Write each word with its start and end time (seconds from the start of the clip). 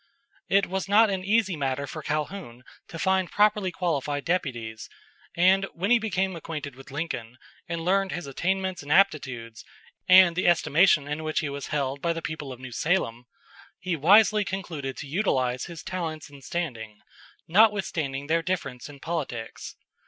It 0.49 0.65
was 0.65 0.89
not 0.89 1.11
an 1.11 1.23
easy 1.23 1.55
matter 1.55 1.85
for 1.85 2.01
Calhoun 2.01 2.63
to 2.87 2.97
find 2.97 3.29
properly 3.29 3.71
qualified 3.71 4.25
deputies, 4.25 4.89
and 5.35 5.65
when 5.75 5.91
he 5.91 5.99
became 5.99 6.35
acquainted 6.35 6.75
with 6.75 6.89
Lincoln, 6.89 7.37
and 7.69 7.85
learned 7.85 8.11
his 8.11 8.25
attainments 8.25 8.81
and 8.81 8.91
aptitudes, 8.91 9.63
and 10.09 10.35
the 10.35 10.47
estimation 10.47 11.07
in 11.07 11.23
which 11.23 11.41
he 11.41 11.49
was 11.49 11.67
held 11.67 12.01
by 12.01 12.13
the 12.13 12.21
people 12.23 12.51
of 12.51 12.59
New 12.59 12.71
Salem, 12.71 13.27
he 13.77 13.95
wisely 13.95 14.43
concluded 14.43 14.97
to 14.97 15.07
utilize 15.07 15.65
his 15.65 15.83
talents 15.83 16.31
and 16.31 16.43
standing, 16.43 17.01
notwithstanding 17.47 18.25
their 18.25 18.41
difference 18.41 18.89
in 18.89 18.99
politics. 18.99 19.75